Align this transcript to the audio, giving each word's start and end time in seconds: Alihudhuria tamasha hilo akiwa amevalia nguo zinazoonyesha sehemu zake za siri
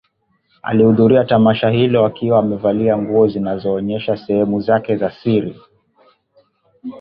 Alihudhuria 0.63 1.25
tamasha 1.25 1.69
hilo 1.69 2.05
akiwa 2.05 2.39
amevalia 2.39 2.97
nguo 2.97 3.27
zinazoonyesha 3.27 4.17
sehemu 4.17 4.61
zake 4.61 4.97
za 4.97 5.11
siri 5.11 5.59